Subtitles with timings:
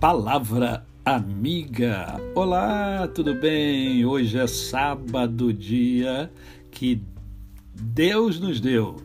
[0.00, 2.20] Palavra Amiga.
[2.32, 4.06] Olá, tudo bem?
[4.06, 6.30] Hoje é sábado, dia
[6.70, 7.02] que
[7.74, 9.02] Deus nos deu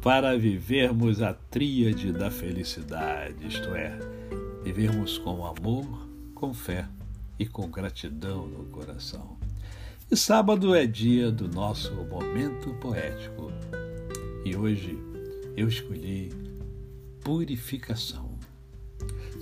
[0.00, 3.98] para vivermos a tríade da felicidade, isto é,
[4.62, 6.86] vivermos com amor, com fé
[7.36, 9.36] e com gratidão no coração.
[10.08, 13.50] E sábado é dia do nosso momento poético.
[14.44, 14.96] E hoje
[15.56, 16.30] eu escolhi
[17.22, 18.31] purificação.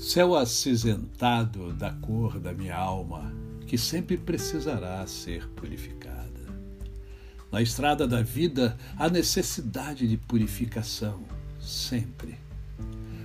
[0.00, 3.30] Céu acinzentado da cor da minha alma,
[3.66, 6.40] que sempre precisará ser purificada.
[7.52, 11.22] Na estrada da vida há necessidade de purificação,
[11.60, 12.38] sempre.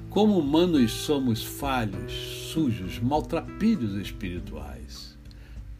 [0.09, 2.11] Como humanos somos falhos,
[2.51, 5.17] sujos, maltrapilhos espirituais.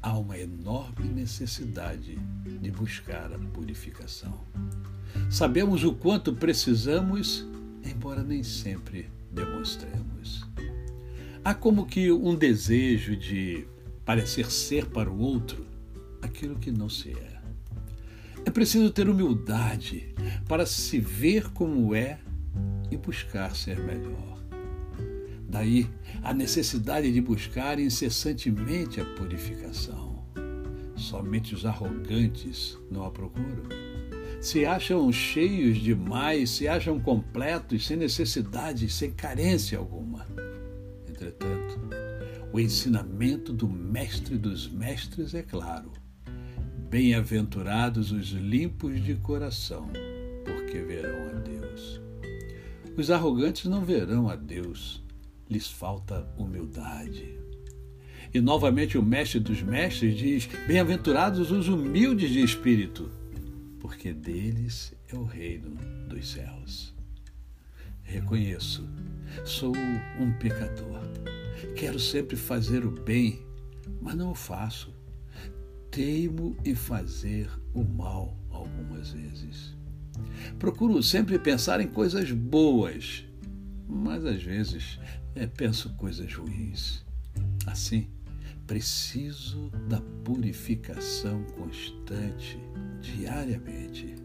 [0.02, 4.46] Há uma enorme necessidade de buscar a purificação.
[5.30, 7.46] Sabemos o quanto precisamos,
[7.84, 10.35] embora nem sempre demonstremos.
[11.46, 13.68] Há como que um desejo de
[14.04, 15.64] parecer ser para o outro
[16.20, 17.40] aquilo que não se é.
[18.44, 20.16] É preciso ter humildade
[20.48, 22.18] para se ver como é
[22.90, 24.40] e buscar ser melhor.
[25.48, 25.88] Daí
[26.24, 30.26] a necessidade de buscar incessantemente a purificação.
[30.96, 33.70] Somente os arrogantes não a procuram.
[34.42, 40.26] Se acham cheios demais, se acham completos, sem necessidade, sem carência alguma.
[41.16, 41.80] Entretanto,
[42.52, 45.94] o ensinamento do Mestre dos Mestres é claro.
[46.90, 49.88] Bem-aventurados os limpos de coração,
[50.44, 52.02] porque verão a Deus.
[52.98, 55.02] Os arrogantes não verão a Deus,
[55.50, 57.40] lhes falta humildade.
[58.34, 63.10] E novamente o Mestre dos Mestres diz: Bem-aventurados os humildes de espírito,
[63.80, 65.78] porque deles é o reino
[66.10, 66.95] dos céus.
[68.06, 68.88] Reconheço
[69.44, 69.74] Sou
[70.20, 71.02] um pecador.
[71.76, 73.42] Quero sempre fazer o bem,
[74.02, 74.94] mas não o faço.
[75.92, 79.76] Teimo em fazer o mal algumas vezes.
[80.58, 83.26] Procuro sempre pensar em coisas boas,
[83.88, 85.00] mas às vezes
[85.36, 87.06] é, penso coisas ruins.
[87.66, 88.10] Assim,
[88.66, 92.58] preciso da purificação constante,
[93.02, 94.25] diariamente.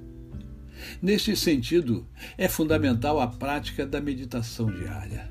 [1.00, 5.30] Neste sentido, é fundamental a prática da meditação diária.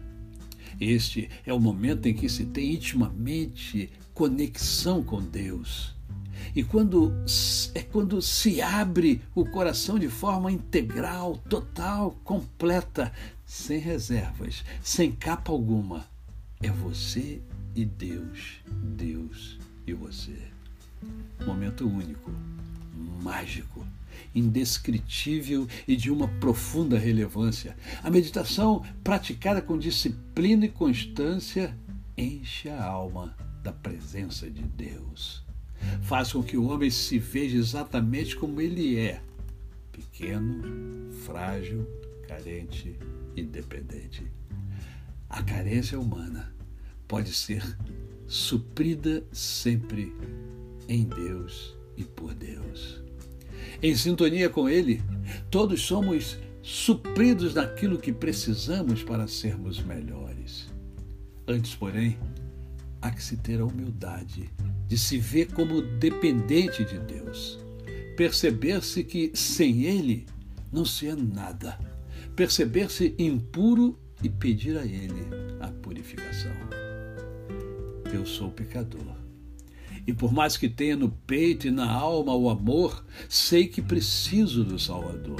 [0.80, 5.94] Este é o momento em que se tem intimamente conexão com Deus.
[6.56, 7.14] E quando
[7.76, 13.12] é quando se abre o coração de forma integral, total, completa,
[13.46, 16.06] sem reservas, sem capa alguma.
[16.62, 17.42] É você
[17.76, 20.38] e Deus, Deus e você.
[21.46, 22.32] Momento único,
[23.22, 23.86] mágico
[24.34, 27.76] indescritível e de uma profunda relevância.
[28.04, 31.76] A meditação, praticada com disciplina e constância,
[32.18, 35.44] enche a alma da presença de Deus.
[36.02, 39.22] Faz com que o homem se veja exatamente como ele é:
[39.92, 41.88] pequeno, frágil,
[42.28, 42.96] carente
[43.36, 44.28] e dependente.
[45.30, 46.54] A carência humana
[47.08, 47.64] pode ser
[48.28, 50.14] suprida sempre
[50.88, 53.09] em Deus e por Deus
[53.82, 55.02] em sintonia com Ele,
[55.50, 60.70] todos somos supridos daquilo que precisamos para sermos melhores.
[61.48, 62.18] Antes, porém,
[63.02, 64.50] há que se ter a humildade
[64.88, 67.60] de se ver como dependente de Deus,
[68.18, 70.26] perceber-se que sem Ele
[70.72, 71.80] não se é nada,
[72.36, 75.28] perceber-se impuro e pedir a Ele
[75.60, 76.52] a purificação.
[78.14, 79.29] Eu sou pecador
[80.10, 84.64] e por mais que tenha no peito e na alma o amor, sei que preciso
[84.64, 85.40] do Salvador.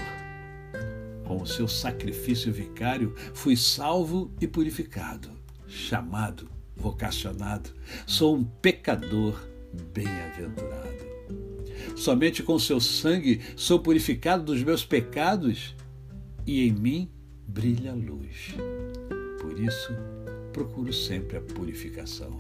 [1.26, 5.32] Com o seu sacrifício vicário, fui salvo e purificado,
[5.68, 7.72] chamado, vocacionado.
[8.06, 9.44] Sou um pecador
[9.92, 11.10] bem-aventurado.
[11.96, 15.76] Somente com seu sangue sou purificado dos meus pecados
[16.46, 17.10] e em mim
[17.48, 18.54] brilha a luz.
[19.42, 19.96] Por isso,
[20.54, 22.38] procuro sempre a purificação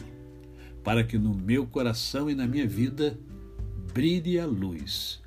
[0.83, 3.17] para que no meu coração e na minha vida
[3.93, 5.21] brilhe a luz,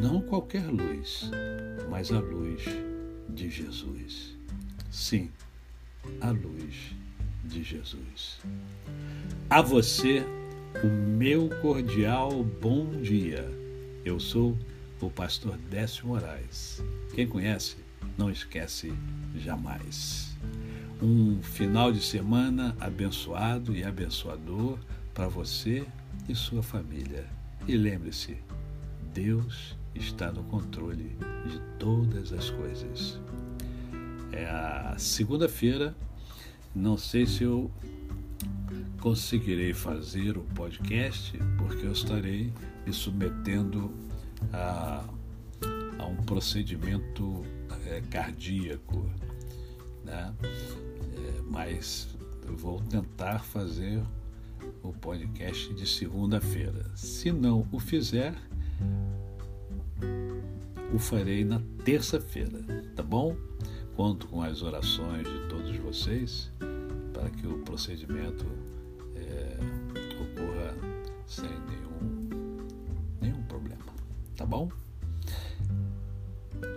[0.00, 1.30] não qualquer luz,
[1.90, 2.62] mas a luz
[3.28, 4.36] de Jesus.
[4.90, 5.30] Sim,
[6.20, 6.94] a luz
[7.44, 8.40] de Jesus.
[9.48, 10.24] A você,
[10.82, 13.48] o meu cordial bom dia.
[14.04, 14.56] Eu sou
[15.00, 16.82] o pastor Décio Moraes.
[17.14, 17.76] Quem conhece,
[18.16, 18.92] não esquece
[19.36, 20.30] jamais
[21.02, 24.78] um final de semana abençoado e abençoador
[25.14, 25.84] para você
[26.28, 27.26] e sua família.
[27.66, 28.36] E lembre-se,
[29.14, 31.16] Deus está no controle
[31.46, 33.18] de todas as coisas.
[34.32, 35.94] É a segunda-feira,
[36.74, 37.70] não sei se eu
[39.00, 42.52] conseguirei fazer o podcast porque eu estarei
[42.86, 43.90] me submetendo
[44.52, 45.02] a,
[45.98, 47.44] a um procedimento
[47.86, 49.10] é, cardíaco,
[50.04, 50.32] né?
[51.20, 52.08] É, mas
[52.46, 54.02] eu vou tentar fazer
[54.82, 56.84] o podcast de segunda-feira.
[56.94, 58.34] Se não o fizer,
[60.92, 62.58] o farei na terça-feira,
[62.96, 63.36] tá bom?
[63.96, 66.50] Conto com as orações de todos vocês
[67.12, 68.46] para que o procedimento
[69.14, 69.56] é,
[70.20, 70.74] ocorra
[71.26, 72.58] sem nenhum,
[73.20, 73.84] nenhum problema,
[74.36, 74.70] tá bom?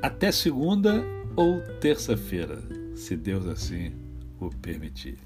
[0.01, 1.03] Até segunda
[1.35, 2.61] ou terça-feira,
[2.95, 4.02] se Deus assim
[4.45, 5.17] o permitir.